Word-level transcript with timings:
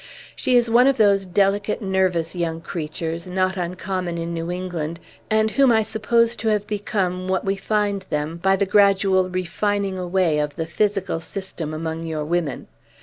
She 0.35 0.55
is 0.57 0.67
one 0.67 0.87
of 0.87 0.97
those 0.97 1.27
delicate, 1.27 1.79
nervous 1.79 2.35
young 2.35 2.59
creatures, 2.59 3.27
not 3.27 3.55
uncommon 3.55 4.17
in 4.17 4.33
New 4.33 4.49
England, 4.49 4.99
and 5.29 5.51
whom 5.51 5.71
I 5.71 5.83
suppose 5.83 6.35
to 6.37 6.47
have 6.47 6.65
become 6.65 7.27
what 7.27 7.45
we 7.45 7.55
find 7.55 8.01
them 8.09 8.37
by 8.37 8.55
the 8.55 8.65
gradual 8.65 9.29
refining 9.29 9.99
away 9.99 10.39
of 10.39 10.55
the 10.55 10.65
physical 10.65 11.19
system 11.19 11.71
among 11.71 12.07
your 12.07 12.25
women. 12.25 12.65